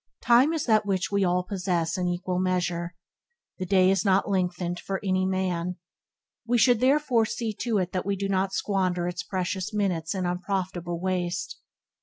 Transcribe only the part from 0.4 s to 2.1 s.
is that which we all possess in